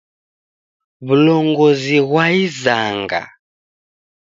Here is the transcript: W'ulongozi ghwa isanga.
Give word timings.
W'ulongozi 1.05 1.99
ghwa 2.07 2.25
isanga. 2.45 3.21